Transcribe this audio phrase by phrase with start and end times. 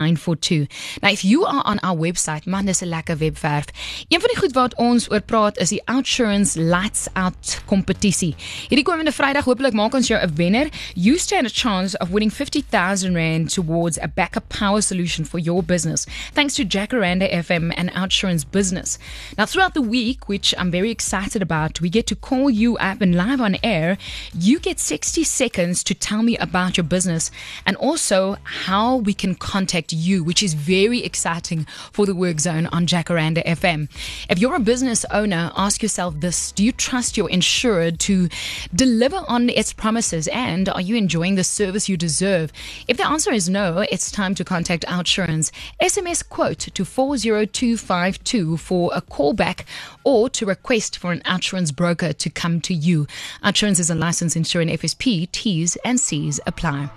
[0.00, 0.68] 942.
[1.02, 3.64] Nou if you are on our website, man dis 'n lekker webwerf.
[4.08, 8.36] Een van die goed wat ons oor praat is die Outsurance Lights Out kompetisie.
[8.68, 10.68] Hierdie komende Vrydag hopelik maak ons jou 'n wenner.
[10.94, 15.64] You stand a chance of winning 50,000 rand towards a backup power solution for your
[15.64, 18.98] business thanks to Jacaranda FM and Outsurance Business.
[19.36, 23.00] Now throughout the week, which I'm very excited about, we get to call you up
[23.00, 23.98] and live on air.
[24.32, 27.32] You get 60 seconds to tell me about your business
[27.66, 28.36] and also
[28.66, 33.44] how we can contact you, which is very exciting for the work zone on Jacaranda
[33.44, 33.88] FM.
[34.28, 38.28] If you're a business owner, ask yourself this Do you trust your insurer to
[38.74, 40.28] deliver on its promises?
[40.28, 42.52] And are you enjoying the service you deserve?
[42.86, 45.50] If the answer is no, it's time to contact Outsurance.
[45.80, 49.64] SMS quote to 40252 for a callback
[50.04, 53.06] or to request for an Outsurance broker to come to you.
[53.44, 55.30] Outsurance is a licensed insurer in FSP.
[55.32, 56.90] T's and C's apply.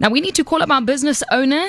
[0.00, 1.68] Now we need to call up our business owner.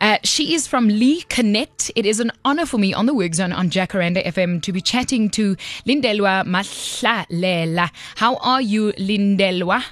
[0.00, 1.90] Uh, she is from Lee Connect.
[1.96, 4.80] It is an honor for me on the work zone on Jacaranda FM to be
[4.80, 7.90] chatting to Lindelwa Mahlalela.
[8.16, 9.82] How are you, Lindelwa?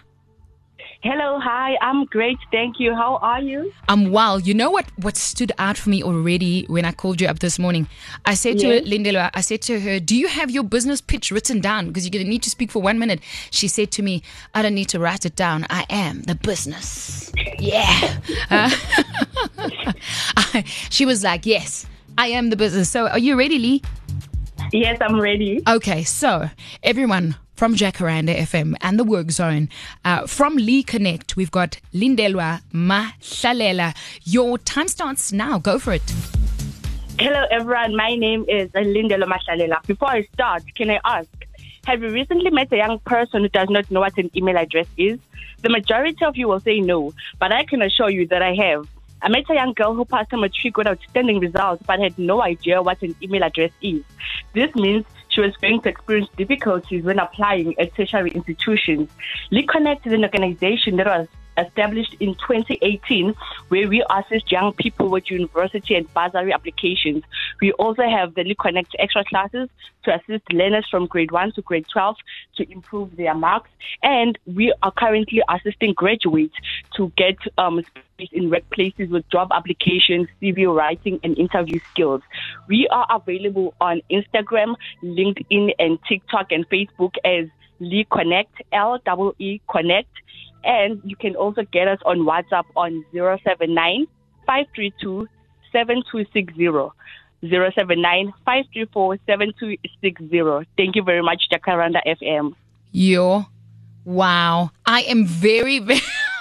[1.06, 2.94] Hello, hi, I'm great, thank you.
[2.94, 3.70] How are you?
[3.90, 4.40] I'm well.
[4.40, 7.58] You know what, what stood out for me already when I called you up this
[7.58, 7.88] morning?
[8.24, 8.84] I said to Yes.
[8.86, 11.88] her, Lindelwa, I said to her, Do you have your business pitch written down?
[11.88, 13.20] Because you're going to need to speak for one minute.
[13.50, 14.22] She said to me,
[14.54, 15.66] I don't need to write it down.
[15.68, 17.30] I am the business.
[17.58, 18.20] Yeah.
[20.36, 22.88] Uh, she was like, Yes, I am the business.
[22.90, 23.82] So are you ready, Lee?
[24.74, 25.62] Yes, I'm ready.
[25.68, 26.50] Okay, so
[26.82, 29.68] everyone from Jacaranda FM and the Work Zone,
[30.04, 33.94] uh, from Lee Connect, we've got Lindelwa Mahlalela.
[34.24, 35.58] Your time starts now.
[35.58, 36.02] Go for it.
[37.20, 37.94] Hello, everyone.
[37.94, 39.80] My name is Lindelwa Mahlalela.
[39.86, 41.30] Before I start, can I ask,
[41.86, 44.88] have you recently met a young person who does not know what an email address
[44.96, 45.20] is?
[45.62, 48.88] The majority of you will say no, but I can assure you that I have.
[49.24, 52.42] I met a young girl who passed her matric with outstanding results but had no
[52.42, 54.04] idea what an email address is.
[54.52, 59.08] This means she was going to experience difficulties when applying at tertiary institutions.
[59.50, 61.26] Lee Connect is an organization that was
[61.56, 63.34] established in 2018
[63.68, 67.24] where we assist young people with university and bursary applications.
[67.62, 69.70] We also have the Lee Connect extra classes
[70.02, 72.16] to assist learners from grade 1 to grade 12
[72.56, 73.70] to improve their marks.
[74.02, 76.56] And we are currently assisting graduates
[76.96, 77.82] to get um,
[78.32, 82.22] in workplaces with job applications, CV writing, and interview skills.
[82.68, 87.46] We are available on Instagram, LinkedIn, and TikTok and Facebook as
[87.80, 88.98] Lee Connect, L
[89.38, 90.08] E Connect.
[90.62, 94.06] And you can also get us on WhatsApp on 079
[94.46, 95.28] 532
[95.72, 96.90] 7260.
[97.42, 100.70] 079 534 7260.
[100.76, 102.54] Thank you very much, Jacaranda FM.
[102.92, 103.44] Yo,
[104.04, 104.70] wow.
[104.86, 106.00] I am very, very.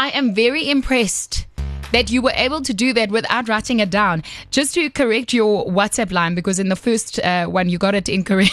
[0.00, 1.46] I am very impressed
[1.92, 4.22] that you were able to do that without writing it down.
[4.50, 8.08] Just to correct your WhatsApp line, because in the first uh, one you got it
[8.08, 8.50] incorrect.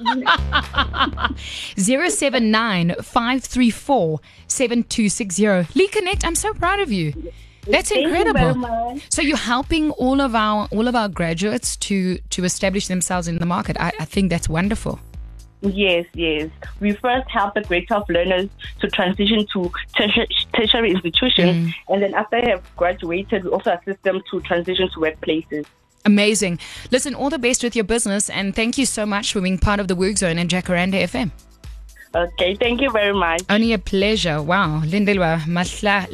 [1.76, 5.78] 079 534 7260.
[5.78, 7.12] Lee Connect, I'm so proud of you.
[7.66, 8.54] That's Thank incredible.
[8.54, 9.02] much.
[9.10, 13.36] So you're helping all of our all of our graduates to to establish themselves in
[13.36, 13.78] the market.
[13.78, 14.98] I, I think that's wonderful.
[15.62, 16.50] Yes, yes.
[16.80, 18.48] We first help the 12 learners
[18.80, 21.74] to transition to tertiary, tertiary institutions, mm.
[21.88, 25.66] and then after they have graduated, we also assist them to transition to workplaces.
[26.04, 26.58] Amazing.
[26.90, 29.80] Listen, all the best with your business and thank you so much for being part
[29.80, 31.30] of the work zone and Jacaranda FM.
[32.12, 33.42] Okay, thank you very much.
[33.48, 34.42] Only a pleasure.
[34.42, 34.82] Wow.
[34.84, 36.08] Lindelwa Mahla